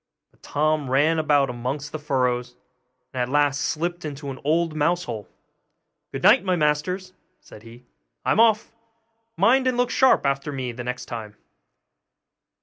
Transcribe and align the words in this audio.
But 0.31 0.41
Tom 0.41 0.89
ran 0.89 1.19
about 1.19 1.47
amongst 1.51 1.91
the 1.91 1.99
furrows, 1.99 2.55
and 3.13 3.21
at 3.21 3.29
last 3.29 3.61
slipped 3.61 4.03
into 4.03 4.31
an 4.31 4.39
old 4.43 4.75
mouse 4.75 5.03
hole. 5.03 5.27
'Good 6.11 6.23
night, 6.23 6.43
my 6.43 6.55
masters!' 6.55 7.13
said 7.39 7.61
he, 7.61 7.85
'I'm 8.25 8.39
off! 8.39 8.71
mind 9.37 9.67
and 9.67 9.77
look 9.77 9.91
sharp 9.91 10.25
after 10.25 10.51
me 10.51 10.71
the 10.71 10.83
next 10.83 11.05
time. 11.05 11.35